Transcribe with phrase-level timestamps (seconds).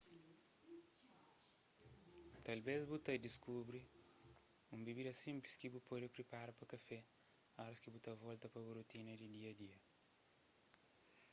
[2.45, 3.81] talves bu ta diskubri
[4.73, 6.97] un bibida sinplis ki bu pode pripara pa kafé
[7.63, 9.77] óras ki bu volta pa bu rutina di dia-a-dia